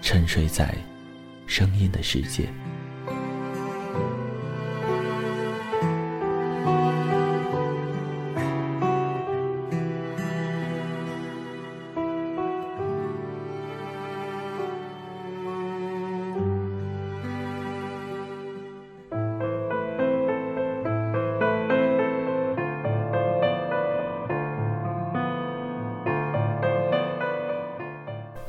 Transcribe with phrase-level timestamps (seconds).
[0.00, 0.74] 沉睡在
[1.46, 2.48] 声音的世界。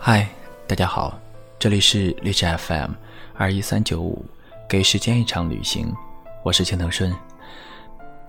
[0.01, 0.27] 嗨，
[0.65, 1.19] 大家好。
[1.59, 2.91] 这里是荔枝 FM
[3.35, 4.23] 二一三九五，
[4.65, 5.93] 给时间一场旅行，
[6.41, 7.13] 我是青藤顺。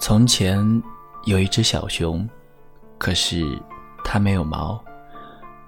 [0.00, 0.58] 从前
[1.26, 2.28] 有一只小熊，
[2.98, 3.56] 可是
[4.02, 4.82] 它没有毛，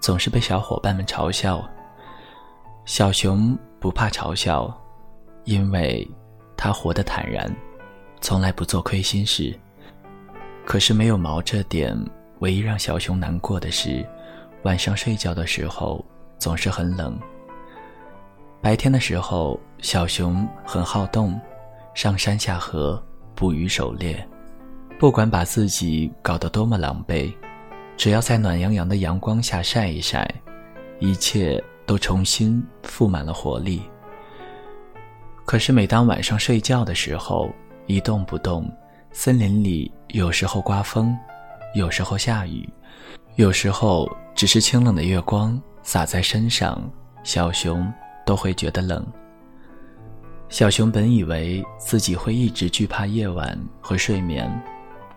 [0.00, 1.64] 总是被小伙伴们嘲笑。
[2.84, 4.68] 小熊不怕嘲笑，
[5.44, 6.10] 因为
[6.56, 7.48] 它活得坦然，
[8.20, 9.56] 从来不做亏心事。
[10.66, 11.96] 可是没有毛这点，
[12.40, 14.05] 唯一让小熊难过的是，
[14.64, 16.05] 晚上睡觉的时候
[16.40, 17.17] 总是很冷。
[18.62, 21.39] 白天的时候，小熊很好动，
[21.95, 23.02] 上山下河，
[23.34, 24.24] 捕鱼狩猎。
[25.00, 27.34] 不管把自己搞得多么狼狈，
[27.96, 30.33] 只要在暖洋洋的阳光下晒一晒，
[31.00, 33.83] 一切都重新富满了活力。
[35.44, 37.50] 可是每当晚上睡觉的时候，
[37.86, 38.73] 一动不动，
[39.11, 41.18] 森林里有时候刮风，
[41.74, 42.73] 有时候下雨，
[43.34, 46.80] 有时候只是清冷的月光洒在身上，
[47.24, 47.92] 小熊。
[48.24, 49.05] 都会觉得冷。
[50.48, 54.50] 小熊本以为自己会一直惧怕夜晚和睡眠，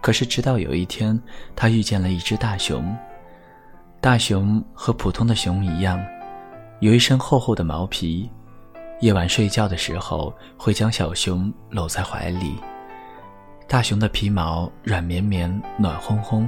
[0.02, 1.20] 可是直到有一天，
[1.56, 2.96] 他遇见了一只大熊。
[4.00, 6.00] 大熊和普通的熊一样，
[6.80, 8.30] 有一身厚厚的毛皮，
[9.02, 12.56] 夜晚睡觉的时候会将小熊搂在怀里。
[13.68, 16.48] 大熊的皮毛软绵绵、暖烘烘，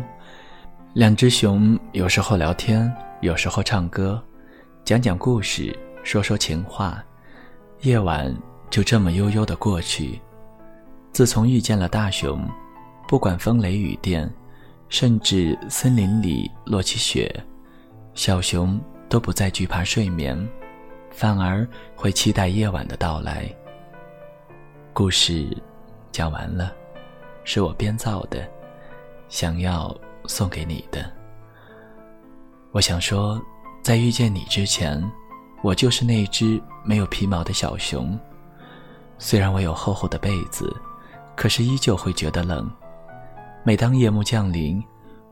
[0.94, 2.90] 两只熊有时候聊天，
[3.22, 4.24] 有时候唱歌，
[4.86, 5.78] 讲讲故事。
[6.08, 7.04] 说说情话，
[7.82, 8.34] 夜晚
[8.70, 10.18] 就这么悠悠的过去。
[11.12, 12.48] 自从遇见了大熊，
[13.10, 14.34] 不管风雷雨电，
[14.88, 17.30] 甚至森林里落起雪，
[18.14, 18.80] 小熊
[19.10, 20.40] 都不再惧怕睡眠，
[21.12, 23.54] 反而会期待夜晚的到来。
[24.94, 25.46] 故事
[26.14, 26.74] 讲完了，
[27.44, 28.50] 是我编造的，
[29.28, 29.94] 想要
[30.26, 31.12] 送给你的。
[32.72, 33.42] 我想说，
[33.84, 35.04] 在遇见你之前。
[35.62, 38.18] 我就是那只没有皮毛的小熊，
[39.18, 40.74] 虽然我有厚厚的被子，
[41.36, 42.70] 可是依旧会觉得冷。
[43.64, 44.82] 每当夜幕降临，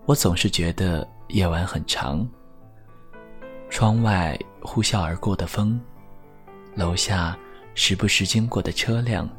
[0.05, 2.27] 我总是觉得夜晚很长。
[3.69, 5.79] 窗外呼啸而过的风，
[6.73, 7.37] 楼下
[7.75, 9.29] 时不时经过的车辆，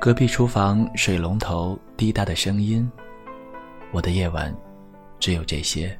[0.00, 2.90] 隔壁厨房水龙头滴答的声音，
[3.92, 4.54] 我的夜晚
[5.18, 5.96] 只有这些。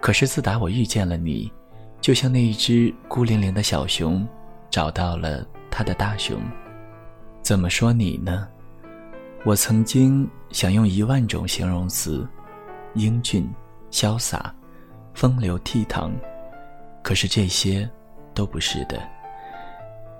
[0.00, 1.52] 可是自打我遇见了你。
[2.04, 4.28] 就像那一只孤零零的小熊，
[4.68, 6.38] 找到了它的大熊。
[7.40, 8.46] 怎么说你呢？
[9.42, 12.28] 我曾经想用一万种形容词，
[12.92, 13.50] 英俊、
[13.90, 14.54] 潇洒、
[15.14, 16.10] 风流倜傥，
[17.02, 17.88] 可是这些
[18.34, 19.02] 都不是的。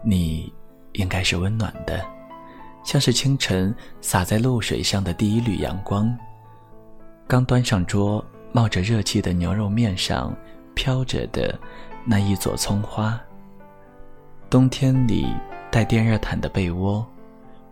[0.03, 0.51] 你
[0.93, 2.03] 应该是温暖的，
[2.83, 6.11] 像是清晨洒在露水上的第一缕阳光。
[7.29, 10.35] 刚端上桌，冒着热气的牛肉面上。
[10.75, 11.59] 飘着的
[12.05, 13.21] 那一撮葱花。
[14.51, 15.27] 冬天里
[15.71, 17.05] 带电热毯的被窝，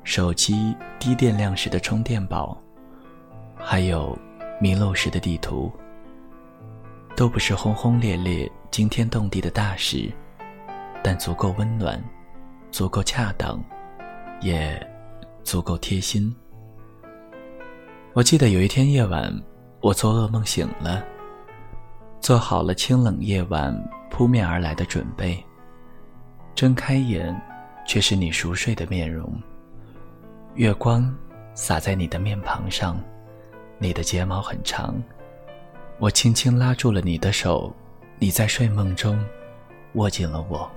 [0.03, 2.61] 手机低电量时的充电宝，
[3.57, 4.19] 还有
[4.61, 5.71] 迷路时的地图，
[7.15, 10.11] 都不是轰轰烈烈、惊天动地的大事，
[11.05, 12.03] 但足够温暖，
[12.71, 13.63] 足够恰当，
[14.41, 14.85] 也
[15.45, 16.35] 足够贴心。
[18.15, 19.33] 我记得有一天夜晚，
[19.81, 21.05] 我做噩梦醒了。
[22.23, 23.77] 做好了清冷夜晚
[24.09, 25.45] 扑面而来的准备，
[26.55, 27.37] 睁开眼，
[27.85, 29.29] 却是你熟睡的面容。
[30.55, 31.13] 月光
[31.53, 32.97] 洒在你的面庞上，
[33.77, 34.95] 你的睫毛很长。
[35.99, 37.75] 我轻轻拉住了你的手，
[38.21, 39.19] 你在睡梦中
[39.95, 40.71] 握紧了我。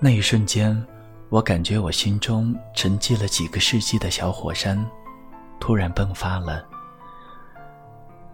[0.00, 0.84] 那一瞬间，
[1.28, 4.84] 我感觉我心中沉寂了几个世纪的小火山，
[5.60, 6.66] 突然迸发了。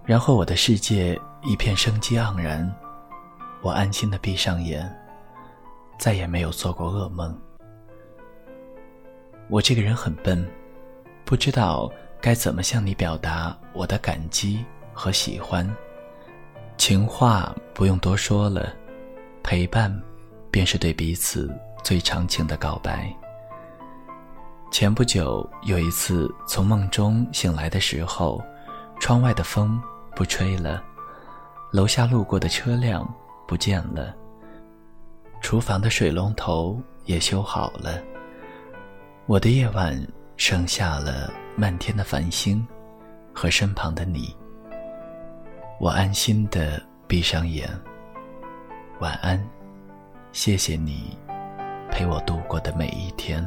[0.06, 2.70] 然后我的世界一片生机盎然，
[3.62, 4.86] 我安心的闭上眼，
[5.98, 7.34] 再也没有做过噩梦。
[9.48, 10.46] 我这个人很笨，
[11.24, 11.90] 不知道
[12.20, 14.62] 该怎么向你表达我的感激
[14.92, 15.66] 和喜欢。
[16.76, 18.70] 情话不用多说了，
[19.42, 19.90] 陪伴
[20.50, 21.50] 便是对彼此
[21.82, 23.10] 最长情的告白。
[24.70, 28.38] 前不久有一次从梦中醒来的时候，
[29.00, 29.80] 窗外的风。
[30.14, 30.82] 不吹了，
[31.70, 33.06] 楼下路过的车辆
[33.46, 34.14] 不见了，
[35.42, 38.02] 厨房的水龙头也修好了。
[39.26, 39.94] 我的夜晚
[40.38, 42.66] 剩下了漫天的繁星
[43.34, 44.34] 和身旁的你。
[45.78, 47.68] 我安心的闭上眼，
[49.00, 49.38] 晚安，
[50.32, 51.18] 谢谢你
[51.90, 53.46] 陪我度过的每一天。